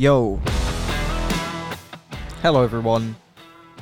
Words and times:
Yo. 0.00 0.40
Hello, 2.40 2.62
everyone. 2.64 3.14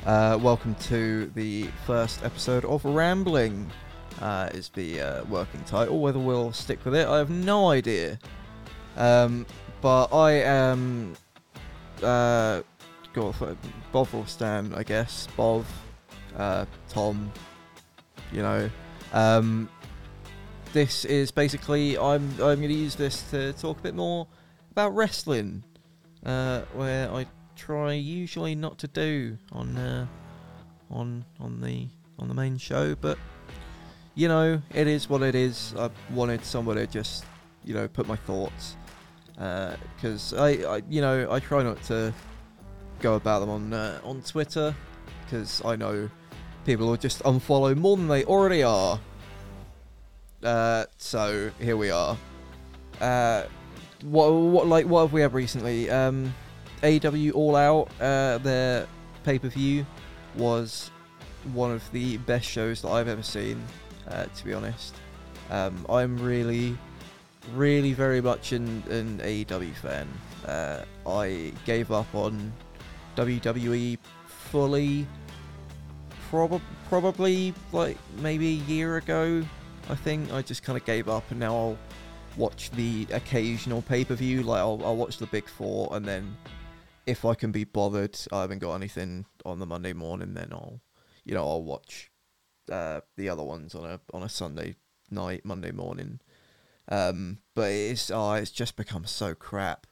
Uh, 0.05 0.37
welcome 0.41 0.75
to 0.75 1.27
the 1.27 1.63
first 1.85 2.25
episode 2.25 2.65
of 2.65 2.83
Rambling. 2.83 3.71
Uh, 4.19 4.49
is 4.53 4.67
the 4.75 4.99
uh, 4.99 5.23
working 5.29 5.63
title. 5.63 6.01
Whether 6.01 6.19
we'll 6.19 6.51
stick 6.51 6.83
with 6.83 6.93
it, 6.93 7.07
I 7.07 7.19
have 7.19 7.29
no 7.29 7.69
idea. 7.69 8.19
Um, 8.97 9.45
but 9.79 10.07
I 10.07 10.31
am. 10.33 11.15
Uh, 12.03 12.63
God, 13.13 13.57
Bovril 13.93 14.25
Stan, 14.25 14.73
I 14.75 14.83
guess. 14.83 15.25
Bov, 15.37 15.63
uh, 16.35 16.65
Tom, 16.89 17.31
you 18.33 18.41
know. 18.41 18.69
Um, 19.13 19.69
this 20.73 21.05
is 21.05 21.31
basically 21.31 21.97
I'm 21.97 22.29
I'm 22.31 22.57
going 22.57 22.67
to 22.67 22.73
use 22.73 22.95
this 22.95 23.21
to 23.31 23.53
talk 23.53 23.79
a 23.79 23.83
bit 23.83 23.95
more 23.95 24.27
about 24.71 24.93
wrestling, 24.93 25.63
uh, 26.25 26.61
where 26.73 27.11
I 27.11 27.25
try 27.55 27.93
usually 27.93 28.55
not 28.55 28.77
to 28.79 28.87
do 28.87 29.37
on 29.51 29.77
uh, 29.77 30.07
on 30.89 31.25
on 31.39 31.61
the 31.61 31.87
on 32.17 32.27
the 32.27 32.33
main 32.33 32.57
show, 32.57 32.95
but 32.95 33.17
you 34.15 34.27
know 34.27 34.61
it 34.73 34.87
is 34.87 35.09
what 35.09 35.21
it 35.21 35.35
is. 35.35 35.73
I 35.77 35.89
wanted 36.11 36.43
someone 36.43 36.77
to 36.77 36.87
just 36.87 37.25
you 37.63 37.73
know 37.73 37.87
put 37.87 38.07
my 38.07 38.15
thoughts 38.15 38.75
because 39.33 40.33
I, 40.33 40.49
I 40.75 40.81
you 40.89 41.01
know 41.01 41.31
I 41.31 41.39
try 41.39 41.63
not 41.63 41.81
to 41.83 42.13
go 42.99 43.15
about 43.15 43.39
them 43.39 43.49
on 43.49 43.73
uh, 43.73 44.01
on 44.03 44.21
Twitter 44.21 44.75
because 45.23 45.61
I 45.63 45.75
know 45.75 46.09
people 46.65 46.87
will 46.87 46.97
just 46.97 47.23
unfollow 47.23 47.75
more 47.75 47.97
than 47.97 48.07
they 48.07 48.25
already 48.25 48.63
are. 48.63 48.99
Uh, 50.43 50.85
so 50.97 51.51
here 51.59 51.77
we 51.77 51.91
are. 51.91 52.17
What 54.03 54.31
what 54.31 54.67
like 54.67 54.85
what 54.85 55.01
have 55.01 55.13
we 55.13 55.21
had 55.21 55.33
recently? 55.33 55.89
Um, 55.89 56.33
AEW 56.81 57.33
All 57.33 57.55
Out, 57.55 57.89
uh, 57.99 58.37
their 58.37 58.87
pay 59.23 59.39
per 59.39 59.49
view 59.49 59.85
was 60.35 60.91
one 61.53 61.71
of 61.71 61.89
the 61.91 62.17
best 62.17 62.45
shows 62.45 62.81
that 62.81 62.89
I've 62.89 63.07
ever 63.07 63.23
seen. 63.23 63.61
Uh, 64.07 64.25
to 64.25 64.45
be 64.45 64.53
honest, 64.53 64.95
um, 65.49 65.85
I'm 65.89 66.17
really, 66.17 66.77
really 67.53 67.93
very 67.93 68.21
much 68.21 68.53
an, 68.53 68.83
an 68.89 69.19
AEW 69.19 69.75
fan. 69.75 70.07
Uh, 70.47 70.83
I 71.07 71.53
gave 71.65 71.91
up 71.91 72.07
on 72.15 72.51
WWE 73.15 73.97
fully, 74.25 75.05
prob- 76.29 76.61
probably 76.87 77.53
like 77.71 77.97
maybe 78.19 78.47
a 78.47 78.63
year 78.71 78.97
ago. 78.97 79.43
I 79.89 79.95
think 79.95 80.31
I 80.31 80.41
just 80.41 80.63
kind 80.63 80.77
of 80.77 80.85
gave 80.85 81.09
up, 81.09 81.29
and 81.29 81.39
now 81.39 81.55
I'll 81.55 81.77
watch 82.39 82.71
the 82.71 83.05
occasional 83.11 83.81
pay 83.81 84.05
per 84.05 84.15
view. 84.15 84.41
Like 84.41 84.59
I'll, 84.59 84.81
I'll 84.83 84.95
watch 84.95 85.17
the 85.17 85.27
big 85.27 85.47
four, 85.47 85.89
and 85.91 86.05
then 86.05 86.35
if 87.05 87.25
I 87.25 87.35
can 87.35 87.51
be 87.51 87.65
bothered, 87.65 88.17
I 88.31 88.41
haven't 88.41 88.59
got 88.59 88.73
anything 88.73 89.25
on 89.45 89.59
the 89.59 89.65
Monday 89.65 89.93
morning, 89.93 90.33
then 90.33 90.49
I'll, 90.51 90.81
you 91.25 91.33
know, 91.35 91.43
I'll 91.47 91.63
watch 91.63 92.09
uh, 92.71 93.01
the 93.17 93.29
other 93.29 93.43
ones 93.43 93.75
on 93.75 93.85
a 93.85 93.99
on 94.13 94.23
a 94.23 94.29
Sunday 94.29 94.75
night, 95.11 95.45
Monday 95.45 95.71
morning. 95.71 96.21
Um, 96.87 97.39
but 97.53 97.71
it's 97.71 98.09
oh, 98.09 98.33
it's 98.33 98.51
just 98.51 98.75
become 98.75 99.05
so 99.05 99.35
crap. 99.35 99.85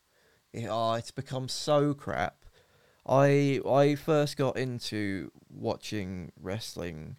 It, 0.54 0.68
oh, 0.70 0.94
it's 0.94 1.12
become 1.12 1.50
so 1.50 1.94
crap. 1.94 2.46
I 3.06 3.62
I 3.70 3.96
first 3.96 4.38
got 4.38 4.58
into 4.58 5.32
watching 5.50 6.32
wrestling 6.42 7.18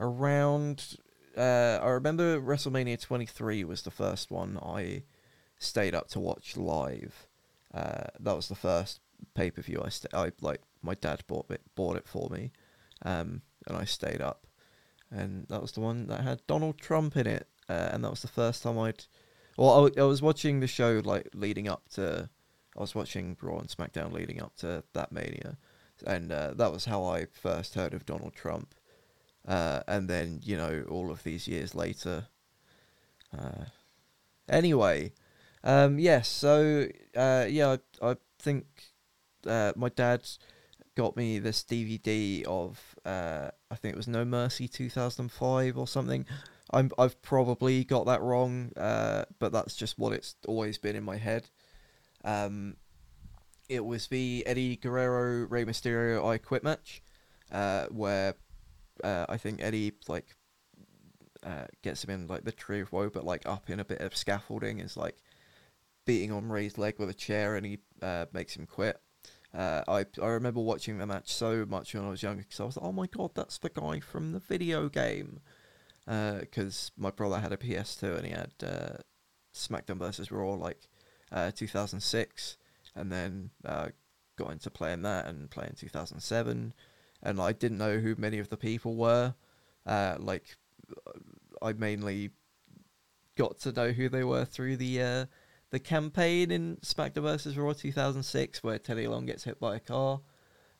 around 0.00 0.96
uh, 1.36 1.80
I 1.82 1.88
remember 1.90 2.40
WrestleMania 2.40 3.00
23 3.00 3.64
was 3.64 3.82
the 3.82 3.90
first 3.90 4.30
one 4.30 4.58
I 4.62 5.02
stayed 5.58 5.94
up 5.94 6.08
to 6.08 6.20
watch 6.20 6.56
live. 6.56 7.26
Uh, 7.72 8.04
that 8.20 8.36
was 8.36 8.48
the 8.48 8.54
first 8.54 9.00
pay 9.34 9.50
per 9.50 9.62
view 9.62 9.82
I 9.84 9.88
st- 9.88 10.14
I 10.14 10.32
like. 10.40 10.62
My 10.82 10.94
dad 10.94 11.24
bought 11.26 11.50
it 11.50 11.62
bought 11.74 11.96
it 11.96 12.06
for 12.06 12.28
me, 12.30 12.52
um, 13.02 13.42
and 13.66 13.76
I 13.76 13.84
stayed 13.84 14.20
up, 14.20 14.46
and 15.10 15.46
that 15.48 15.60
was 15.60 15.72
the 15.72 15.80
one 15.80 16.06
that 16.06 16.22
had 16.22 16.46
Donald 16.46 16.78
Trump 16.78 17.16
in 17.16 17.26
it, 17.26 17.48
uh, 17.68 17.90
and 17.92 18.04
that 18.04 18.10
was 18.10 18.22
the 18.22 18.28
first 18.28 18.62
time 18.62 18.78
I'd. 18.78 19.04
Well, 19.56 19.90
I, 19.96 20.00
I 20.00 20.04
was 20.04 20.22
watching 20.22 20.60
the 20.60 20.66
show 20.66 21.00
like 21.04 21.28
leading 21.34 21.68
up 21.68 21.88
to. 21.94 22.30
I 22.76 22.80
was 22.80 22.94
watching 22.94 23.36
Raw 23.40 23.58
and 23.58 23.68
SmackDown 23.68 24.12
leading 24.12 24.42
up 24.42 24.54
to 24.58 24.84
that 24.92 25.10
Mania, 25.12 25.56
and 26.06 26.30
uh, 26.30 26.54
that 26.54 26.72
was 26.72 26.84
how 26.84 27.04
I 27.04 27.26
first 27.32 27.74
heard 27.74 27.94
of 27.94 28.06
Donald 28.06 28.34
Trump. 28.34 28.74
Uh, 29.46 29.80
and 29.86 30.08
then 30.08 30.40
you 30.42 30.56
know 30.56 30.84
all 30.88 31.10
of 31.10 31.22
these 31.22 31.46
years 31.46 31.74
later. 31.74 32.26
Uh, 33.36 33.66
anyway, 34.48 35.12
um, 35.62 35.98
yes. 35.98 36.28
So 36.28 36.88
uh, 37.16 37.46
yeah, 37.48 37.76
I, 38.02 38.10
I 38.10 38.16
think 38.38 38.66
uh, 39.46 39.72
my 39.76 39.88
dad 39.88 40.28
got 40.96 41.16
me 41.16 41.38
this 41.38 41.62
DVD 41.62 42.44
of 42.46 42.96
uh, 43.04 43.50
I 43.70 43.74
think 43.76 43.94
it 43.94 43.96
was 43.96 44.08
No 44.08 44.24
Mercy 44.24 44.66
2005 44.66 45.78
or 45.78 45.86
something. 45.86 46.26
I'm 46.70 46.90
I've 46.98 47.20
probably 47.22 47.84
got 47.84 48.06
that 48.06 48.22
wrong, 48.22 48.72
uh, 48.76 49.24
but 49.38 49.52
that's 49.52 49.76
just 49.76 49.98
what 49.98 50.12
it's 50.12 50.34
always 50.48 50.78
been 50.78 50.96
in 50.96 51.04
my 51.04 51.16
head. 51.16 51.48
Um, 52.24 52.76
it 53.68 53.84
was 53.84 54.08
the 54.08 54.44
Eddie 54.46 54.76
Guerrero 54.76 55.46
Rey 55.46 55.64
Mysterio 55.64 56.26
I 56.26 56.38
Quit 56.38 56.64
match, 56.64 57.02
uh, 57.52 57.86
where 57.86 58.34
uh, 59.04 59.26
I 59.28 59.36
think 59.36 59.62
Eddie 59.62 59.92
like 60.08 60.34
uh, 61.42 61.66
gets 61.82 62.04
him 62.04 62.10
in 62.10 62.26
like 62.26 62.44
the 62.44 62.52
tree 62.52 62.80
of 62.80 62.92
woe, 62.92 63.10
but 63.10 63.24
like 63.24 63.42
up 63.46 63.70
in 63.70 63.80
a 63.80 63.84
bit 63.84 64.00
of 64.00 64.16
scaffolding 64.16 64.80
is 64.80 64.96
like 64.96 65.16
beating 66.04 66.32
on 66.32 66.48
Rey's 66.48 66.78
leg 66.78 66.98
with 66.98 67.10
a 67.10 67.14
chair, 67.14 67.56
and 67.56 67.66
he 67.66 67.78
uh, 68.02 68.26
makes 68.32 68.56
him 68.56 68.66
quit. 68.66 69.00
Uh, 69.54 69.82
I 69.88 70.06
I 70.22 70.28
remember 70.28 70.60
watching 70.60 70.98
the 70.98 71.06
match 71.06 71.32
so 71.32 71.64
much 71.66 71.94
when 71.94 72.04
I 72.04 72.10
was 72.10 72.22
younger 72.22 72.42
because 72.42 72.60
I 72.60 72.64
was 72.64 72.76
like, 72.76 72.86
oh 72.86 72.92
my 72.92 73.06
god, 73.06 73.30
that's 73.34 73.58
the 73.58 73.70
guy 73.70 74.00
from 74.00 74.32
the 74.32 74.40
video 74.40 74.88
game. 74.88 75.40
Because 76.04 76.92
uh, 76.96 77.02
my 77.02 77.10
brother 77.10 77.40
had 77.40 77.52
a 77.52 77.56
PS2 77.56 78.16
and 78.16 78.26
he 78.26 78.32
had 78.32 78.52
uh, 78.62 78.98
SmackDown 79.52 79.98
versus 79.98 80.30
Raw 80.30 80.54
like 80.54 80.88
2006, 81.54 82.56
and 82.94 83.10
then 83.10 83.50
got 84.36 84.52
into 84.52 84.70
playing 84.70 85.02
that 85.02 85.26
and 85.26 85.50
playing 85.50 85.74
2007 85.76 86.74
and 87.26 87.40
I 87.40 87.52
didn't 87.52 87.78
know 87.78 87.98
who 87.98 88.14
many 88.16 88.38
of 88.38 88.48
the 88.48 88.56
people 88.56 88.94
were. 88.94 89.34
Uh, 89.84 90.16
like, 90.18 90.56
I 91.60 91.72
mainly 91.72 92.30
got 93.36 93.58
to 93.60 93.72
know 93.72 93.90
who 93.90 94.08
they 94.08 94.22
were 94.22 94.44
through 94.44 94.76
the 94.76 95.02
uh, 95.02 95.26
the 95.70 95.80
campaign 95.80 96.52
in 96.52 96.76
SmackDown 96.76 97.22
vs 97.22 97.56
Raw 97.58 97.72
2006, 97.72 98.62
where 98.62 98.78
Teddy 98.78 99.08
Long 99.08 99.26
gets 99.26 99.42
hit 99.42 99.58
by 99.58 99.74
a 99.74 99.80
car, 99.80 100.20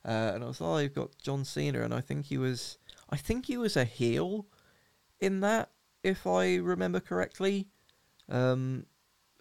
uh, 0.05 0.33
and 0.35 0.45
I 0.45 0.47
was 0.47 0.61
like, 0.61 0.69
oh, 0.69 0.79
you've 0.79 0.95
got 0.95 1.19
John 1.19 1.45
Cena, 1.45 1.83
and 1.83 1.93
I 1.93 2.01
think 2.01 2.27
he 2.27 2.39
was, 2.39 2.79
I 3.11 3.17
think 3.17 3.47
he 3.47 3.57
was 3.57 3.77
a 3.77 3.85
heel 3.85 4.47
in 5.21 5.41
that, 5.41 5.71
if 6.05 6.29
I 6.29 6.57
remember 6.57 7.01
correctly. 7.01 7.67
Um, 8.29 8.87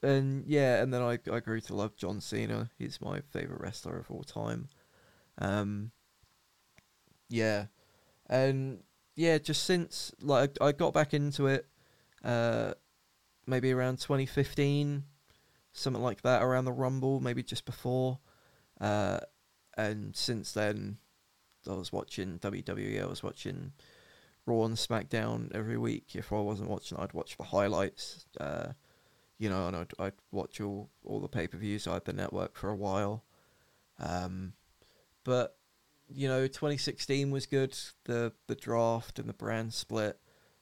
and 0.01 0.43
yeah, 0.47 0.81
and 0.81 0.91
then 0.91 1.03
I 1.03 1.19
I 1.31 1.39
grew 1.39 1.61
to 1.61 1.75
love 1.75 1.95
John 1.95 2.19
Cena. 2.19 2.71
He's 2.79 2.99
my 2.99 3.21
favorite 3.21 3.61
wrestler 3.61 3.97
of 3.99 4.09
all 4.09 4.23
time. 4.23 4.69
Um, 5.37 5.91
yeah, 7.29 7.65
and 8.27 8.83
yeah, 9.15 9.37
just 9.37 9.63
since 9.63 10.13
like 10.21 10.57
I, 10.61 10.71
got 10.71 10.93
back 10.93 11.13
into 11.13 11.47
it, 11.47 11.67
uh, 12.23 12.73
maybe 13.47 13.71
around 13.71 13.99
2015, 13.99 15.03
something 15.73 16.03
like 16.03 16.21
that, 16.21 16.43
around 16.43 16.65
the 16.65 16.71
Rumble, 16.71 17.19
maybe 17.19 17.43
just 17.43 17.65
before, 17.65 18.19
uh, 18.79 19.19
and 19.77 20.15
since 20.15 20.51
then, 20.51 20.97
I 21.67 21.73
was 21.73 21.91
watching 21.91 22.39
WWE. 22.39 23.01
I 23.01 23.05
was 23.05 23.23
watching 23.23 23.73
Raw 24.45 24.65
and 24.65 24.75
SmackDown 24.75 25.53
every 25.55 25.77
week. 25.77 26.15
If 26.15 26.31
I 26.31 26.39
wasn't 26.39 26.69
watching, 26.69 26.97
I'd 26.97 27.13
watch 27.13 27.37
the 27.37 27.43
highlights. 27.43 28.25
Uh, 28.39 28.73
you 29.37 29.49
know, 29.49 29.67
and 29.67 29.75
I'd, 29.75 29.91
I'd 29.99 30.13
watch 30.31 30.61
all 30.61 30.89
all 31.03 31.19
the 31.19 31.27
pay 31.27 31.47
per 31.47 31.57
views. 31.57 31.87
I 31.87 31.95
had 31.95 32.05
the 32.05 32.13
network 32.13 32.55
for 32.55 32.69
a 32.69 32.75
while, 32.75 33.23
um, 33.99 34.53
but 35.23 35.54
you 36.13 36.27
know, 36.27 36.47
2016 36.47 37.31
was 37.31 37.45
good. 37.45 37.77
The 38.05 38.33
the 38.47 38.55
draft 38.55 39.19
and 39.19 39.27
the 39.27 39.33
brand 39.33 39.73
split. 39.73 40.19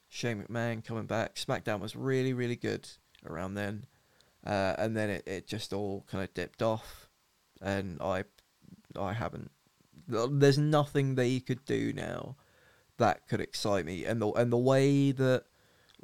Shane 0.08 0.42
McMahon 0.42 0.84
coming 0.84 1.06
back. 1.06 1.34
SmackDown 1.34 1.80
was 1.80 1.96
really 1.96 2.32
really 2.32 2.56
good 2.56 2.88
around 3.26 3.54
then, 3.54 3.86
uh, 4.46 4.74
and 4.78 4.96
then 4.96 5.10
it, 5.10 5.26
it 5.26 5.46
just 5.48 5.72
all 5.72 6.04
kind 6.10 6.22
of 6.22 6.32
dipped 6.34 6.62
off, 6.62 7.08
and 7.60 8.00
I 8.00 8.24
I 8.98 9.12
haven't. 9.12 9.50
There's 10.06 10.58
nothing 10.58 11.14
they 11.14 11.40
could 11.40 11.64
do 11.64 11.92
now 11.92 12.36
that 12.98 13.26
could 13.28 13.40
excite 13.40 13.84
me, 13.84 14.04
and 14.04 14.20
the 14.20 14.30
and 14.32 14.52
the 14.52 14.58
way 14.58 15.12
that 15.12 15.44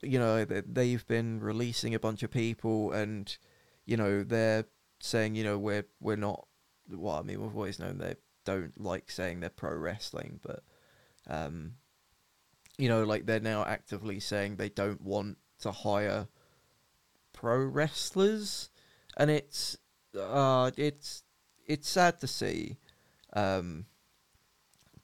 you 0.02 0.18
know 0.18 0.44
they've 0.44 1.06
been 1.06 1.40
releasing 1.40 1.94
a 1.94 2.00
bunch 2.00 2.22
of 2.22 2.30
people, 2.30 2.92
and 2.92 3.36
you 3.84 3.96
know 3.96 4.22
they're 4.22 4.64
saying 5.00 5.34
you 5.34 5.44
know 5.44 5.58
we're 5.58 5.86
we're 6.00 6.16
not. 6.16 6.46
Well, 6.92 7.16
I 7.16 7.22
mean 7.22 7.40
we've 7.40 7.54
always 7.54 7.78
known 7.78 7.98
they 7.98 8.16
don't 8.50 8.80
like 8.80 9.10
saying 9.10 9.40
they're 9.40 9.50
pro 9.50 9.74
wrestling, 9.74 10.40
but 10.42 10.62
um, 11.26 11.74
you 12.78 12.88
know, 12.88 13.04
like 13.04 13.26
they're 13.26 13.40
now 13.40 13.64
actively 13.64 14.20
saying 14.20 14.56
they 14.56 14.68
don't 14.68 15.00
want 15.02 15.38
to 15.60 15.70
hire 15.70 16.28
pro 17.32 17.58
wrestlers, 17.58 18.70
and 19.16 19.30
it's 19.30 19.76
uh, 20.18 20.70
it's 20.76 21.22
it's 21.66 21.88
sad 21.88 22.20
to 22.20 22.26
see, 22.26 22.78
um, 23.34 23.86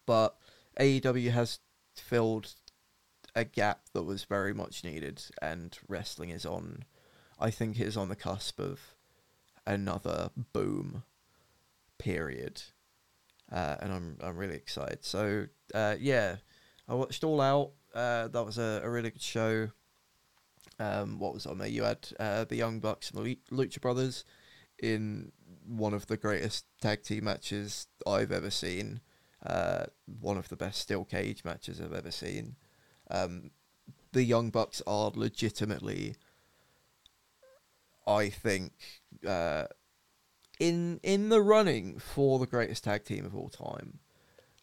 but 0.06 0.36
AEW 0.80 1.30
has 1.30 1.60
filled 1.94 2.54
a 3.34 3.44
gap 3.44 3.82
that 3.92 4.02
was 4.02 4.24
very 4.24 4.54
much 4.54 4.82
needed, 4.84 5.22
and 5.40 5.78
wrestling 5.88 6.30
is 6.30 6.46
on. 6.46 6.84
I 7.38 7.50
think 7.50 7.78
is 7.78 7.98
on 7.98 8.08
the 8.08 8.16
cusp 8.16 8.58
of 8.58 8.94
another 9.66 10.30
boom 10.54 11.02
period, 11.98 12.62
uh, 13.52 13.76
and 13.80 13.92
I'm 13.92 14.18
I'm 14.22 14.36
really 14.36 14.56
excited. 14.56 15.04
So 15.04 15.46
uh, 15.74 15.96
yeah, 15.98 16.36
I 16.88 16.94
watched 16.94 17.24
All 17.24 17.40
Out. 17.40 17.72
Uh, 17.94 18.28
that 18.28 18.44
was 18.44 18.58
a, 18.58 18.80
a 18.84 18.90
really 18.90 19.10
good 19.10 19.22
show. 19.22 19.68
Um, 20.78 21.18
what 21.18 21.32
was 21.32 21.46
on 21.46 21.58
there? 21.58 21.68
You 21.68 21.84
had 21.84 22.08
uh, 22.20 22.44
the 22.44 22.56
Young 22.56 22.80
Bucks 22.80 23.10
and 23.10 23.24
the 23.24 23.38
Lucha 23.50 23.80
Brothers 23.80 24.24
in 24.78 25.32
one 25.66 25.94
of 25.94 26.06
the 26.06 26.16
greatest 26.16 26.66
tag 26.80 27.02
team 27.02 27.24
matches 27.24 27.86
I've 28.06 28.32
ever 28.32 28.50
seen. 28.50 29.00
Uh, 29.44 29.86
one 30.20 30.36
of 30.36 30.48
the 30.48 30.56
best 30.56 30.80
steel 30.80 31.04
cage 31.04 31.44
matches 31.44 31.80
I've 31.80 31.92
ever 31.92 32.10
seen. 32.10 32.56
Um, 33.10 33.50
the 34.12 34.24
Young 34.24 34.50
Bucks 34.50 34.82
are 34.86 35.12
legitimately, 35.14 36.16
I 38.06 38.28
think, 38.28 38.72
uh, 39.26 39.64
in 40.58 41.00
in 41.02 41.28
the 41.28 41.42
running 41.42 41.98
for 41.98 42.38
the 42.38 42.46
greatest 42.46 42.84
tag 42.84 43.04
team 43.04 43.24
of 43.24 43.34
all 43.34 43.48
time. 43.48 43.98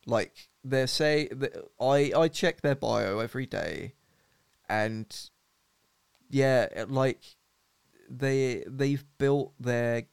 Like 0.06 0.50
they 0.64 0.86
say, 0.86 1.30
I 1.80 2.12
I 2.16 2.28
check 2.28 2.62
their 2.62 2.76
bio 2.76 3.20
every 3.20 3.46
day, 3.46 3.94
and 4.68 5.08
yeah, 6.30 6.86
like 6.88 7.22
they 8.10 8.64
they've 8.68 9.06
built 9.18 9.54
their 9.60 10.04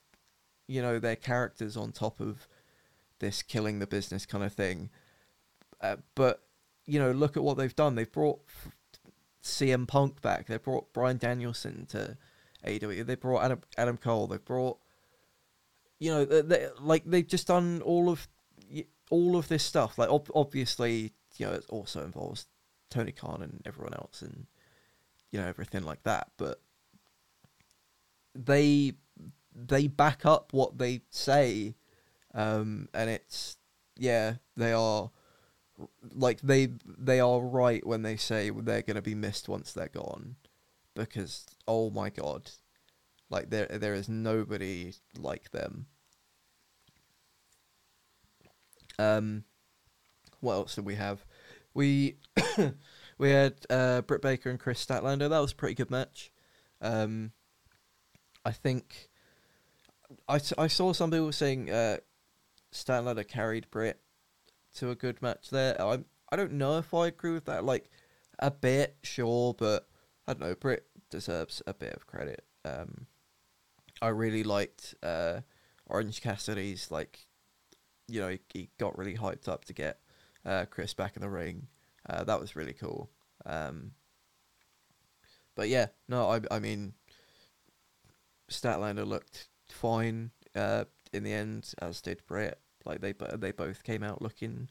you 0.66 0.80
know 0.82 0.98
their 0.98 1.16
characters 1.16 1.76
on 1.76 1.92
top 1.92 2.20
of 2.20 2.46
this 3.18 3.42
killing 3.42 3.78
the 3.78 3.86
business 3.86 4.26
kind 4.26 4.44
of 4.44 4.52
thing. 4.52 4.90
Uh, 5.80 5.96
but 6.14 6.42
you 6.86 6.98
know, 6.98 7.10
look 7.12 7.36
at 7.36 7.42
what 7.42 7.56
they've 7.56 7.74
done. 7.74 7.94
They've 7.94 8.10
brought 8.10 8.40
CM 9.42 9.86
Punk 9.86 10.20
back. 10.20 10.46
They 10.46 10.58
brought 10.58 10.92
Bryan 10.92 11.18
Danielson 11.18 11.86
to 11.86 12.16
AEW. 12.66 13.06
They 13.06 13.14
brought 13.14 13.44
Adam 13.44 13.60
Adam 13.76 13.96
Cole. 13.96 14.26
They 14.26 14.38
brought 14.38 14.78
you 16.00 16.10
know, 16.10 16.24
they, 16.24 16.40
they, 16.40 16.68
like 16.80 17.04
they've 17.04 17.26
just 17.26 17.46
done 17.46 17.82
all 17.82 18.08
of 18.08 18.26
all 19.10 19.36
of 19.36 19.46
this 19.48 19.62
stuff. 19.62 19.98
Like 19.98 20.08
ob- 20.08 20.30
obviously, 20.34 21.12
you 21.36 21.46
know, 21.46 21.52
it 21.52 21.66
also 21.68 22.02
involves 22.04 22.46
Tony 22.88 23.12
Khan 23.12 23.42
and 23.42 23.62
everyone 23.66 23.94
else, 23.94 24.22
and 24.22 24.46
you 25.30 25.38
know 25.38 25.46
everything 25.46 25.84
like 25.84 26.02
that. 26.04 26.30
But 26.38 26.60
they 28.34 28.94
they 29.54 29.86
back 29.86 30.24
up 30.24 30.52
what 30.52 30.78
they 30.78 31.02
say, 31.10 31.74
um, 32.34 32.88
and 32.94 33.10
it's 33.10 33.58
yeah, 33.96 34.34
they 34.56 34.72
are 34.72 35.10
like 36.14 36.40
they 36.40 36.68
they 36.86 37.20
are 37.20 37.40
right 37.40 37.86
when 37.86 38.02
they 38.02 38.16
say 38.16 38.50
they're 38.50 38.82
going 38.82 38.96
to 38.96 39.02
be 39.02 39.14
missed 39.14 39.48
once 39.48 39.72
they're 39.72 39.88
gone, 39.88 40.36
because 40.94 41.44
oh 41.68 41.90
my 41.90 42.08
god, 42.08 42.50
like 43.30 43.50
there 43.50 43.66
there 43.66 43.94
is 43.94 44.08
nobody 44.08 44.92
like 45.16 45.50
them. 45.52 45.86
Um, 48.98 49.44
what 50.40 50.54
else 50.54 50.74
did 50.74 50.84
we 50.84 50.96
have? 50.96 51.24
We 51.72 52.16
we 53.18 53.30
had 53.30 53.54
uh, 53.70 54.02
Britt 54.02 54.22
Baker 54.22 54.50
and 54.50 54.58
Kris 54.58 54.84
Statlander. 54.84 55.30
That 55.30 55.38
was 55.38 55.52
a 55.52 55.56
pretty 55.56 55.74
good 55.74 55.90
match. 55.90 56.30
Um, 56.82 57.32
I 58.44 58.52
think 58.52 59.08
I, 60.28 60.40
I 60.58 60.66
saw 60.66 60.92
some 60.92 61.10
people 61.10 61.32
saying 61.32 61.70
uh, 61.70 61.98
Statlander 62.72 63.26
carried 63.26 63.70
Britt 63.70 64.00
to 64.76 64.90
a 64.90 64.94
good 64.94 65.22
match 65.22 65.50
there. 65.50 65.80
I 65.80 66.00
I 66.30 66.36
don't 66.36 66.52
know 66.52 66.78
if 66.78 66.92
I 66.92 67.06
agree 67.06 67.32
with 67.32 67.46
that. 67.46 67.64
Like 67.64 67.90
a 68.38 68.50
bit, 68.50 68.96
sure, 69.02 69.54
but 69.54 69.88
I 70.26 70.34
don't 70.34 70.40
know. 70.40 70.54
Britt 70.54 70.86
deserves 71.10 71.62
a 71.66 71.74
bit 71.74 71.94
of 71.94 72.06
credit. 72.06 72.44
Um, 72.64 73.06
I 74.02 74.08
really 74.08 74.42
liked 74.42 74.94
uh, 75.02 75.40
Orange 75.86 76.20
Cassidy's 76.20 76.90
like, 76.90 77.26
you 78.08 78.20
know, 78.20 78.28
he, 78.28 78.40
he 78.52 78.70
got 78.78 78.96
really 78.98 79.16
hyped 79.16 79.48
up 79.48 79.64
to 79.66 79.72
get 79.72 80.00
uh, 80.44 80.64
Kris 80.66 80.94
back 80.94 81.16
in 81.16 81.22
the 81.22 81.28
ring. 81.28 81.66
Uh, 82.08 82.24
that 82.24 82.40
was 82.40 82.56
really 82.56 82.72
cool. 82.72 83.10
Um, 83.46 83.92
but 85.54 85.68
yeah, 85.68 85.86
no, 86.08 86.30
I 86.30 86.40
I 86.50 86.58
mean, 86.58 86.94
Statlander 88.50 89.06
looked 89.06 89.48
fine 89.68 90.30
uh, 90.54 90.84
in 91.12 91.22
the 91.22 91.32
end, 91.32 91.72
as 91.80 92.00
did 92.00 92.22
Britt. 92.26 92.58
Like 92.84 93.00
they 93.00 93.14
they 93.36 93.52
both 93.52 93.84
came 93.84 94.02
out 94.02 94.22
looking 94.22 94.68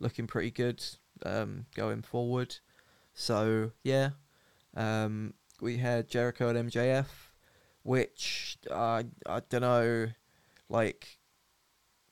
looking 0.00 0.26
pretty 0.26 0.50
good 0.50 0.84
um, 1.24 1.66
going 1.74 2.02
forward. 2.02 2.56
So 3.14 3.72
yeah, 3.84 4.10
um, 4.76 5.34
we 5.60 5.76
had 5.76 6.08
Jericho 6.08 6.48
and 6.48 6.70
MJF, 6.70 7.06
which 7.82 8.58
I 8.70 9.04
I 9.26 9.40
don't 9.48 9.62
know, 9.62 10.08
like 10.68 11.18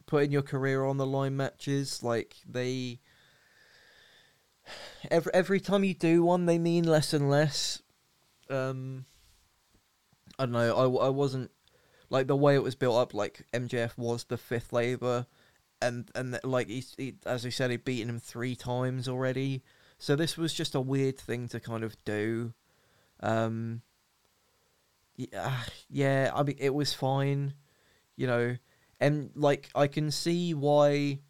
putting 0.07 0.33
your 0.33 0.43
career 0.43 0.85
on 0.85 0.97
the 0.97 1.07
line 1.07 1.37
matches. 1.37 2.03
Like 2.03 2.37
they 2.49 3.01
every 5.11 5.33
every 5.33 5.61
time 5.61 5.85
you 5.85 5.95
do 5.95 6.23
one, 6.23 6.47
they 6.47 6.59
mean 6.59 6.85
less 6.85 7.13
and 7.13 7.31
less. 7.31 7.83
Um, 8.49 9.07
I 10.39 10.45
don't 10.45 10.53
know. 10.53 10.77
I, 10.77 11.07
I 11.07 11.09
wasn't 11.09 11.51
like 12.11 12.27
the 12.27 12.37
way 12.37 12.55
it 12.55 12.63
was 12.63 12.75
built 12.75 12.99
up. 12.99 13.15
Like 13.15 13.47
MJF 13.53 13.97
was 13.97 14.25
the 14.25 14.37
fifth 14.39 14.73
labor, 14.73 15.27
and 15.81 16.11
and 16.15 16.39
like 16.45 16.69
he, 16.69 16.85
he 16.97 17.15
as 17.25 17.47
I 17.47 17.51
said, 17.51 17.71
he'd 17.71 17.85
beaten 17.85 18.11
him 18.11 18.21
three 18.21 18.57
times 18.57 19.09
already. 19.09 19.63
So 19.99 20.17
this 20.17 20.37
was 20.37 20.55
just 20.55 20.75
a 20.75 20.81
weird 20.81 21.19
thing 21.19 21.47
to 21.49 21.61
kind 21.61 21.85
of 21.85 21.95
do. 22.05 22.55
Um, 23.23 23.83
yeah, 25.33 25.57
yeah. 25.89 26.31
I 26.35 26.43
mean, 26.43 26.57
it 26.59 26.75
was 26.75 26.95
fine, 26.95 27.55
you 28.17 28.27
know, 28.27 28.57
and 28.99 29.31
like 29.35 29.71
I 29.75 29.87
can 29.87 30.11
see 30.11 30.55
why 30.55 31.21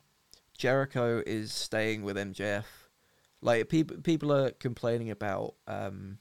Jericho 0.57 1.23
is 1.27 1.53
staying 1.53 2.03
with 2.03 2.17
MJF. 2.17 2.65
Like 3.41 3.69
people, 3.69 3.97
people 3.99 4.33
are 4.33 4.51
complaining 4.51 5.11
about 5.11 5.55
um, 5.67 6.19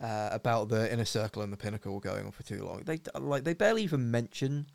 uh, 0.00 0.28
about 0.32 0.68
the 0.68 0.92
inner 0.92 1.04
circle 1.04 1.42
and 1.42 1.52
the 1.52 1.56
pinnacle 1.56 2.00
going 2.00 2.26
on 2.26 2.32
for 2.32 2.42
too 2.42 2.64
long. 2.64 2.82
They 2.84 3.00
like 3.18 3.44
they 3.44 3.54
barely 3.54 3.84
even 3.84 4.10
mention 4.10 4.66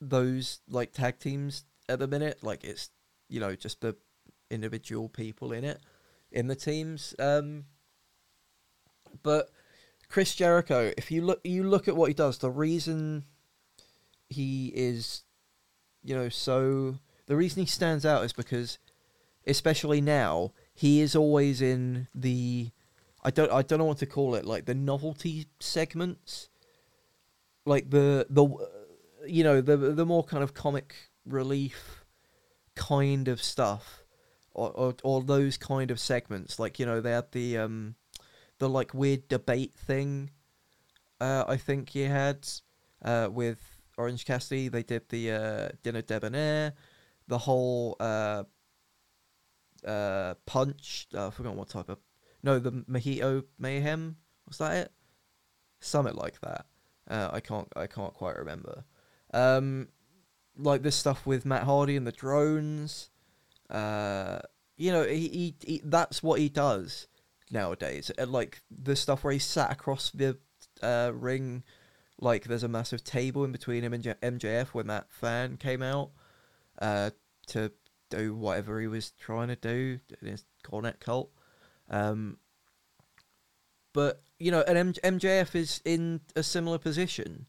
those 0.00 0.60
like 0.68 0.92
tag 0.92 1.18
teams 1.18 1.64
at 1.88 1.98
the 1.98 2.06
minute. 2.06 2.42
Like 2.42 2.64
it's 2.64 2.90
you 3.28 3.40
know 3.40 3.54
just 3.54 3.80
the 3.80 3.96
individual 4.50 5.08
people 5.08 5.52
in 5.52 5.64
it 5.64 5.80
in 6.30 6.46
the 6.46 6.56
teams. 6.56 7.14
Um, 7.18 7.64
but 9.22 9.50
Chris 10.10 10.34
Jericho, 10.34 10.92
if 10.98 11.12
you 11.12 11.22
look 11.22 11.40
you 11.44 11.62
look 11.62 11.86
at 11.86 11.96
what 11.96 12.08
he 12.08 12.14
does, 12.14 12.38
the 12.38 12.50
reason 12.50 13.24
he 14.28 14.72
is, 14.74 15.22
you 16.02 16.16
know, 16.16 16.28
so 16.28 16.96
the 17.26 17.36
reason 17.36 17.62
he 17.62 17.66
stands 17.66 18.04
out 18.04 18.24
is 18.24 18.32
because, 18.32 18.78
especially 19.46 20.00
now, 20.00 20.52
he 20.74 21.00
is 21.00 21.14
always 21.14 21.62
in 21.62 22.08
the 22.12 22.70
I 23.22 23.30
don't 23.30 23.52
I 23.52 23.62
don't 23.62 23.78
know 23.78 23.84
what 23.84 23.98
to 23.98 24.06
call 24.06 24.34
it 24.34 24.44
like 24.44 24.64
the 24.64 24.74
novelty 24.74 25.46
segments, 25.60 26.48
like 27.64 27.90
the 27.90 28.26
the 28.28 28.48
you 29.26 29.44
know 29.44 29.60
the 29.60 29.76
the 29.76 30.06
more 30.06 30.24
kind 30.24 30.42
of 30.42 30.54
comic 30.54 30.96
relief 31.24 32.04
kind 32.74 33.28
of 33.28 33.40
stuff, 33.40 34.02
or 34.54 34.72
or, 34.72 34.94
or 35.04 35.22
those 35.22 35.56
kind 35.56 35.92
of 35.92 36.00
segments. 36.00 36.58
Like 36.58 36.80
you 36.80 36.86
know 36.86 37.00
they 37.00 37.12
had 37.12 37.30
the 37.30 37.58
um 37.58 37.94
the 38.60 38.68
like 38.68 38.94
weird 38.94 39.26
debate 39.28 39.74
thing. 39.74 40.30
Uh, 41.20 41.44
I 41.48 41.56
think 41.56 41.88
he 41.88 42.02
had 42.02 42.46
uh, 43.04 43.28
with 43.32 43.58
Orange 43.98 44.24
Cassidy. 44.24 44.68
They 44.68 44.84
did 44.84 45.08
the 45.08 45.32
uh, 45.32 45.68
dinner 45.82 46.02
debonair, 46.02 46.74
the 47.26 47.38
whole 47.38 47.96
uh, 47.98 48.44
uh, 49.84 50.34
punch. 50.46 51.08
Uh, 51.12 51.26
I 51.26 51.30
forgot 51.30 51.56
what 51.56 51.68
type 51.68 51.88
of 51.88 51.98
no, 52.42 52.58
the 52.58 52.70
Mojito 52.72 53.44
Mayhem 53.58 54.16
was 54.46 54.58
that 54.58 54.76
it? 54.76 54.92
Something 55.80 56.14
like 56.14 56.40
that. 56.42 56.66
Uh, 57.08 57.30
I 57.32 57.40
can't 57.40 57.68
I 57.74 57.86
can't 57.86 58.14
quite 58.14 58.36
remember. 58.36 58.84
Um, 59.32 59.88
like 60.56 60.82
this 60.82 60.96
stuff 60.96 61.26
with 61.26 61.46
Matt 61.46 61.64
Hardy 61.64 61.96
and 61.96 62.06
the 62.06 62.12
drones. 62.12 63.10
Uh, 63.70 64.40
you 64.76 64.92
know, 64.92 65.04
he, 65.04 65.28
he, 65.28 65.54
he 65.64 65.82
that's 65.84 66.22
what 66.22 66.40
he 66.40 66.48
does 66.48 67.06
nowadays. 67.50 68.10
And 68.16 68.32
like 68.32 68.60
the 68.70 68.96
stuff 68.96 69.24
where 69.24 69.32
he 69.32 69.38
sat 69.38 69.70
across 69.70 70.10
the 70.10 70.38
uh, 70.82 71.12
ring, 71.14 71.62
like 72.20 72.44
there's 72.44 72.62
a 72.62 72.68
massive 72.68 73.04
table 73.04 73.44
in 73.44 73.52
between 73.52 73.82
him 73.82 73.92
and 73.92 74.04
MJF 74.04 74.68
when 74.68 74.86
that 74.88 75.10
fan 75.10 75.56
came 75.56 75.82
out 75.82 76.10
uh, 76.80 77.10
to 77.48 77.72
do 78.10 78.34
whatever 78.34 78.80
he 78.80 78.86
was 78.86 79.12
trying 79.12 79.48
to 79.48 79.56
do 79.56 80.00
in 80.20 80.28
his 80.28 80.44
cornet 80.62 81.00
cult. 81.00 81.30
Um, 81.88 82.38
but 83.92 84.22
you 84.38 84.50
know, 84.50 84.62
and 84.66 84.78
M- 84.78 85.18
MJF 85.18 85.54
is 85.54 85.80
in 85.84 86.20
a 86.36 86.42
similar 86.42 86.78
position. 86.78 87.46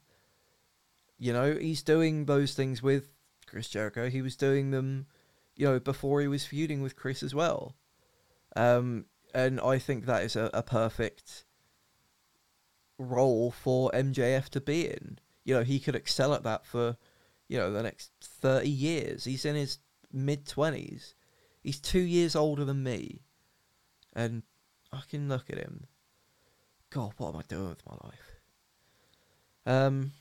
You 1.18 1.32
know, 1.32 1.54
he's 1.54 1.82
doing 1.82 2.24
those 2.24 2.54
things 2.54 2.82
with 2.82 3.08
Chris 3.46 3.68
Jericho. 3.68 4.10
He 4.10 4.22
was 4.22 4.36
doing 4.36 4.70
them, 4.70 5.06
you 5.56 5.66
know, 5.66 5.78
before 5.78 6.20
he 6.20 6.26
was 6.26 6.44
feuding 6.44 6.82
with 6.82 6.96
Chris 6.96 7.22
as 7.22 7.34
well. 7.34 7.76
Um, 8.56 9.06
and 9.34 9.60
I 9.60 9.78
think 9.78 10.06
that 10.06 10.22
is 10.22 10.36
a, 10.36 10.50
a 10.52 10.62
perfect 10.62 11.44
role 12.98 13.50
for 13.50 13.90
MJF 13.92 14.48
to 14.50 14.60
be 14.60 14.86
in. 14.86 15.18
You 15.44 15.54
know, 15.54 15.62
he 15.62 15.80
could 15.80 15.96
excel 15.96 16.34
at 16.34 16.44
that 16.44 16.64
for, 16.66 16.96
you 17.48 17.58
know, 17.58 17.72
the 17.72 17.82
next 17.82 18.12
30 18.22 18.68
years. 18.68 19.24
He's 19.24 19.44
in 19.44 19.56
his 19.56 19.78
mid 20.12 20.46
20s. 20.46 21.14
He's 21.62 21.80
two 21.80 22.00
years 22.00 22.36
older 22.36 22.64
than 22.64 22.82
me. 22.82 23.22
And 24.12 24.42
I 24.92 25.00
can 25.08 25.28
look 25.28 25.50
at 25.50 25.58
him. 25.58 25.86
God, 26.90 27.14
what 27.16 27.34
am 27.34 27.40
I 27.40 27.42
doing 27.48 27.70
with 27.70 27.86
my 27.86 27.96
life? 28.04 28.32
Um, 29.64 30.12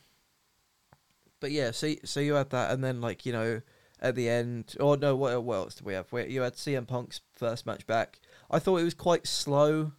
but 1.39 1.51
yeah, 1.51 1.71
so 1.71 1.93
so 2.05 2.19
you 2.19 2.35
had 2.35 2.51
that, 2.51 2.71
and 2.71 2.83
then 2.83 3.01
like 3.01 3.25
you 3.25 3.33
know 3.33 3.61
at 3.99 4.15
the 4.15 4.29
end, 4.29 4.75
or 4.79 4.95
no, 4.95 5.15
what, 5.15 5.43
what 5.43 5.55
else 5.55 5.75
do 5.75 5.85
we 5.85 5.93
have? 5.93 6.07
You 6.11 6.41
had 6.41 6.53
CM 6.53 6.87
Punk's 6.87 7.21
first 7.33 7.65
match 7.65 7.85
back. 7.85 8.19
I 8.51 8.59
thought 8.59 8.77
it 8.77 8.83
was 8.83 8.93
quite 8.93 9.25
slow 9.25 9.93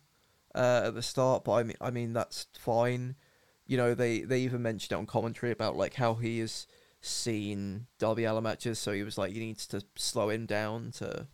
uh, 0.54 0.82
at 0.86 0.94
the 0.94 1.02
start, 1.02 1.44
but 1.44 1.52
I 1.52 1.62
mean, 1.62 1.76
I 1.80 1.90
mean 1.90 2.12
that's 2.12 2.46
fine. 2.58 3.16
You 3.66 3.76
know, 3.76 3.94
they 3.94 4.20
they 4.20 4.40
even 4.40 4.62
mentioned 4.62 4.92
it 4.92 5.00
on 5.00 5.06
commentary 5.06 5.50
about 5.50 5.76
like 5.76 5.94
how 5.94 6.14
he 6.14 6.38
has 6.40 6.66
seen 7.00 7.86
Darby 7.98 8.24
Allin 8.24 8.44
matches, 8.44 8.78
so 8.78 8.92
he 8.92 9.02
was 9.02 9.18
like, 9.18 9.32
you 9.32 9.40
need 9.40 9.58
to 9.58 9.82
slow 9.96 10.28
him 10.28 10.46
down 10.46 10.92
to, 10.92 11.26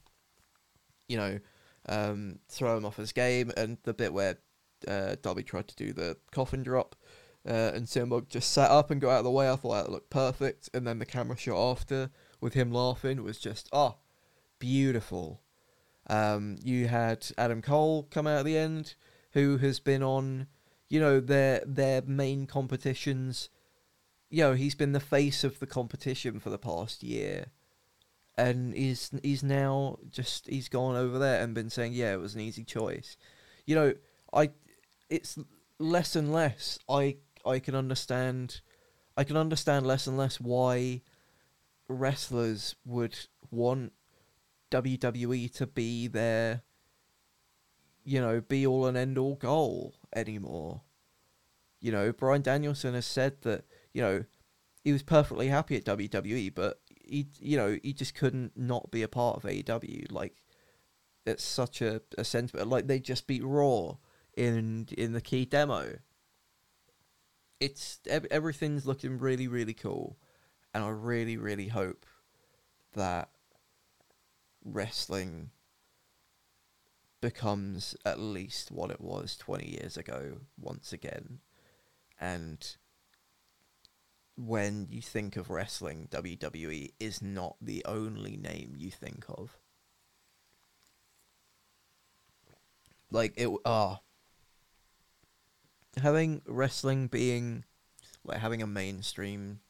you 1.08 1.16
know, 1.16 1.40
um, 1.88 2.38
throw 2.48 2.76
him 2.76 2.86
off 2.86 2.96
his 2.96 3.12
game, 3.12 3.52
and 3.56 3.78
the 3.82 3.92
bit 3.92 4.12
where 4.12 4.38
uh, 4.86 5.16
Darby 5.20 5.42
tried 5.42 5.68
to 5.68 5.76
do 5.76 5.92
the 5.92 6.16
coffin 6.30 6.62
drop 6.62 6.94
uh, 7.48 7.72
and 7.74 7.86
CM 7.86 8.10
Punk 8.10 8.28
just 8.28 8.52
sat 8.52 8.70
up 8.70 8.90
and 8.90 9.00
got 9.00 9.10
out 9.10 9.18
of 9.18 9.24
the 9.24 9.30
way. 9.30 9.50
I 9.50 9.56
thought 9.56 9.84
that 9.84 9.90
looked 9.90 10.10
perfect. 10.10 10.68
And 10.74 10.86
then 10.86 10.98
the 10.98 11.06
camera 11.06 11.36
shot 11.36 11.70
after 11.70 12.10
with 12.40 12.54
him 12.54 12.70
laughing 12.70 13.22
was 13.22 13.38
just, 13.38 13.68
oh, 13.72 13.96
beautiful. 14.58 15.40
Um, 16.08 16.56
you 16.62 16.88
had 16.88 17.26
Adam 17.36 17.62
Cole 17.62 18.04
come 18.10 18.26
out 18.26 18.38
at 18.38 18.44
the 18.44 18.56
end, 18.56 18.94
who 19.32 19.58
has 19.58 19.78
been 19.78 20.02
on, 20.02 20.46
you 20.88 21.00
know, 21.00 21.20
their 21.20 21.62
their 21.66 22.02
main 22.02 22.46
competitions. 22.46 23.50
You 24.30 24.44
know, 24.44 24.52
he's 24.54 24.74
been 24.74 24.92
the 24.92 25.00
face 25.00 25.44
of 25.44 25.58
the 25.58 25.66
competition 25.66 26.40
for 26.40 26.50
the 26.50 26.58
past 26.58 27.02
year, 27.02 27.46
and 28.36 28.74
he's 28.74 29.10
he's 29.22 29.42
now 29.42 29.98
just 30.10 30.46
he's 30.48 30.68
gone 30.68 30.96
over 30.96 31.18
there 31.18 31.42
and 31.42 31.54
been 31.54 31.70
saying, 31.70 31.92
yeah, 31.92 32.12
it 32.12 32.20
was 32.20 32.34
an 32.34 32.40
easy 32.40 32.64
choice. 32.64 33.16
You 33.66 33.74
know, 33.74 33.94
I 34.32 34.50
it's 35.10 35.38
less 35.78 36.16
and 36.16 36.32
less 36.32 36.78
I 36.88 37.16
I 37.44 37.58
can 37.58 37.74
understand 37.74 38.60
I 39.16 39.24
can 39.24 39.36
understand 39.36 39.86
less 39.86 40.06
and 40.06 40.16
less 40.16 40.40
why 40.40 41.02
wrestlers 41.88 42.76
would 42.84 43.18
want 43.50 43.92
WWE 44.70 45.52
to 45.54 45.66
be 45.66 46.06
their 46.06 46.62
you 48.04 48.20
know, 48.20 48.40
be 48.40 48.66
all 48.66 48.86
and 48.86 48.96
end 48.96 49.18
all 49.18 49.34
goal 49.34 49.94
anymore. 50.16 50.80
You 51.80 51.92
know, 51.92 52.10
Bryan 52.10 52.40
Danielson 52.40 52.94
has 52.94 53.04
said 53.04 53.42
that, 53.42 53.64
you 53.92 54.00
know, 54.00 54.24
he 54.82 54.92
was 54.92 55.02
perfectly 55.02 55.48
happy 55.48 55.76
at 55.76 55.84
WWE, 55.84 56.54
but 56.54 56.80
he 57.04 57.28
you 57.38 57.56
know, 57.56 57.78
he 57.82 57.92
just 57.92 58.14
couldn't 58.14 58.56
not 58.56 58.90
be 58.90 59.02
a 59.02 59.08
part 59.08 59.36
of 59.36 59.42
AEW. 59.42 60.10
Like 60.10 60.42
it's 61.26 61.44
such 61.44 61.82
a, 61.82 62.00
a 62.16 62.24
sentiment 62.24 62.68
like 62.68 62.86
they 62.86 62.98
just 62.98 63.26
beat 63.26 63.44
Raw 63.44 63.96
in 64.36 64.88
in 64.96 65.12
the 65.12 65.20
key 65.20 65.44
demo 65.44 65.98
it's 67.60 67.98
everything's 68.06 68.86
looking 68.86 69.18
really 69.18 69.48
really 69.48 69.74
cool, 69.74 70.18
and 70.72 70.84
I 70.84 70.88
really 70.88 71.36
really 71.36 71.68
hope 71.68 72.06
that 72.94 73.30
wrestling 74.64 75.50
becomes 77.20 77.96
at 78.04 78.20
least 78.20 78.70
what 78.70 78.90
it 78.90 79.00
was 79.00 79.36
20 79.36 79.68
years 79.68 79.96
ago 79.96 80.38
once 80.56 80.92
again. 80.92 81.40
And 82.20 82.76
when 84.36 84.86
you 84.90 85.02
think 85.02 85.36
of 85.36 85.50
wrestling 85.50 86.08
WWE 86.10 86.92
is 87.00 87.20
not 87.20 87.56
the 87.60 87.84
only 87.84 88.36
name 88.36 88.74
you 88.76 88.90
think 88.90 89.24
of. 89.28 89.58
Like 93.10 93.34
it 93.36 93.50
ah. 93.64 94.00
Having 96.00 96.42
wrestling 96.46 97.08
being 97.08 97.64
like 98.24 98.38
having 98.38 98.62
a 98.62 98.66
mainstream 98.66 99.60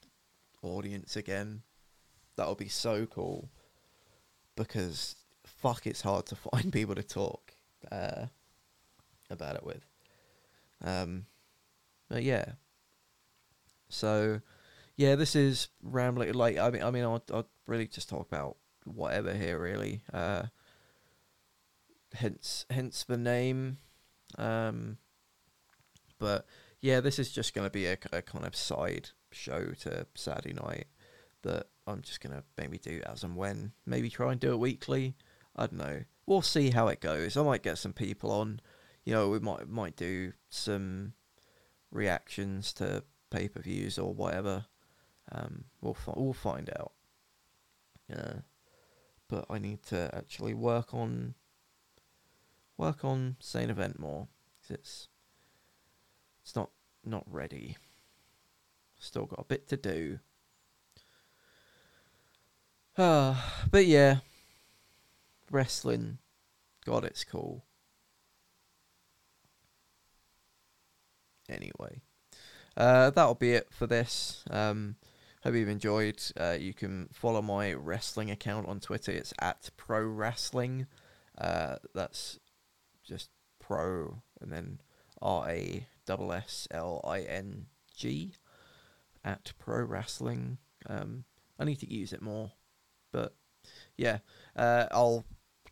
audience 0.62 1.16
again, 1.16 1.62
that 2.36 2.46
would 2.48 2.58
be 2.58 2.68
so 2.68 3.06
cool. 3.06 3.48
Because 4.58 5.16
fuck, 5.44 5.86
it's 5.86 6.02
hard 6.02 6.26
to 6.26 6.36
find 6.52 6.72
people 6.72 6.94
to 6.94 7.02
talk 7.02 7.54
uh, 7.90 8.26
about 9.30 9.56
it 9.56 9.64
with. 9.64 9.84
Um, 10.84 11.26
but 12.08 12.22
yeah. 12.22 12.52
So, 13.88 14.40
yeah, 14.96 15.14
this 15.14 15.34
is 15.34 15.68
rambling. 15.82 16.34
Like, 16.34 16.58
I 16.58 16.70
mean, 16.70 16.82
I 16.82 16.90
mean, 16.90 17.04
I'll, 17.04 17.22
I'll 17.32 17.48
really 17.66 17.86
just 17.86 18.08
talk 18.08 18.26
about 18.26 18.56
whatever 18.84 19.32
here, 19.32 19.58
really. 19.58 20.02
Uh, 20.12 20.44
hence, 22.14 22.66
hence 22.70 23.04
the 23.04 23.16
name. 23.16 23.78
Um, 24.36 24.98
but 26.18 26.46
yeah, 26.80 27.00
this 27.00 27.18
is 27.18 27.32
just 27.32 27.54
going 27.54 27.66
to 27.66 27.70
be 27.70 27.86
a, 27.86 27.96
a, 28.12 28.22
kind 28.22 28.44
of 28.44 28.54
side 28.54 29.10
show 29.32 29.72
to 29.80 30.06
Saturday 30.14 30.54
night 30.54 30.86
that 31.42 31.66
I'm 31.86 32.02
just 32.02 32.20
going 32.20 32.34
to 32.34 32.44
maybe 32.56 32.78
do 32.78 33.00
as 33.06 33.24
and 33.24 33.36
when. 33.36 33.72
Maybe 33.86 34.10
try 34.10 34.32
and 34.32 34.40
do 34.40 34.52
it 34.52 34.58
weekly. 34.58 35.14
I 35.56 35.66
don't 35.66 35.78
know. 35.78 36.02
We'll 36.26 36.42
see 36.42 36.70
how 36.70 36.88
it 36.88 37.00
goes. 37.00 37.36
I 37.36 37.42
might 37.42 37.62
get 37.62 37.78
some 37.78 37.92
people 37.92 38.30
on. 38.30 38.60
You 39.04 39.14
know, 39.14 39.28
we 39.30 39.38
might 39.38 39.68
might 39.68 39.96
do 39.96 40.32
some 40.50 41.14
reactions 41.90 42.72
to 42.74 43.04
pay 43.30 43.48
per 43.48 43.60
views 43.60 43.98
or 43.98 44.12
whatever. 44.12 44.66
Um, 45.32 45.64
we'll 45.80 45.94
fi- 45.94 46.12
we'll 46.16 46.32
find 46.32 46.70
out. 46.78 46.92
Yeah, 48.08 48.40
but 49.28 49.46
I 49.48 49.58
need 49.58 49.82
to 49.84 50.10
actually 50.14 50.54
work 50.54 50.92
on 50.92 51.34
work 52.76 53.04
on 53.04 53.36
Saint 53.40 53.70
Event 53.70 53.98
more. 53.98 54.28
Cause 54.62 54.70
it's 54.70 55.08
it's 56.42 56.54
not 56.54 56.70
not 57.04 57.24
ready. 57.26 57.76
Still 58.98 59.26
got 59.26 59.40
a 59.40 59.44
bit 59.44 59.68
to 59.68 59.76
do. 59.76 60.18
But 63.70 63.86
yeah, 63.86 64.16
wrestling, 65.52 66.18
God, 66.84 67.04
it's 67.04 67.22
cool. 67.22 67.64
Anyway, 71.48 72.00
uh, 72.76 73.10
that'll 73.10 73.36
be 73.36 73.52
it 73.52 73.68
for 73.70 73.86
this. 73.86 74.42
Um, 74.50 74.96
hope 75.44 75.54
you've 75.54 75.68
enjoyed. 75.68 76.20
Uh, 76.38 76.56
you 76.58 76.74
can 76.74 77.08
follow 77.12 77.40
my 77.40 77.72
wrestling 77.72 78.32
account 78.32 78.66
on 78.66 78.80
Twitter. 78.80 79.12
It's 79.12 79.32
at 79.40 79.70
Pro 79.76 80.02
Wrestling. 80.02 80.88
Uh, 81.36 81.76
that's 81.94 82.40
just 83.04 83.30
pro 83.60 84.22
and 84.40 84.52
then 84.52 84.80
R 85.22 85.48
A 85.48 85.86
S 86.32 86.66
L 86.72 87.00
I 87.06 87.20
N 87.20 87.66
G 87.96 88.34
at 89.24 89.52
pro 89.56 89.84
wrestling. 89.84 90.58
Um, 90.88 91.24
I 91.60 91.64
need 91.64 91.78
to 91.78 91.92
use 91.92 92.12
it 92.12 92.22
more, 92.22 92.52
yeah, 93.98 94.18
uh, 94.56 94.86
I'll 94.90 95.24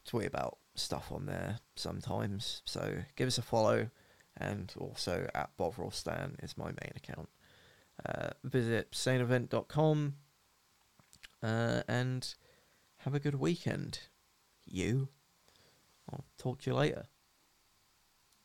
tweet 0.04 0.26
about 0.26 0.58
stuff 0.74 1.10
on 1.10 1.26
there 1.26 1.60
sometimes. 1.76 2.60
So 2.66 2.96
give 3.16 3.26
us 3.26 3.38
a 3.38 3.42
follow, 3.42 3.88
and 4.36 4.72
also 4.78 5.28
at 5.34 5.56
Bovril 5.56 5.90
Stan 5.90 6.36
is 6.42 6.58
my 6.58 6.66
main 6.66 6.92
account. 6.96 7.28
Uh, 8.04 8.30
visit 8.44 8.92
saintevent.com 8.92 10.16
uh, 11.42 11.82
and 11.88 12.34
have 12.98 13.14
a 13.14 13.20
good 13.20 13.36
weekend. 13.36 14.00
You. 14.66 15.08
I'll 16.12 16.24
talk 16.38 16.60
to 16.62 16.70
you 16.70 16.76
later. 16.76 17.04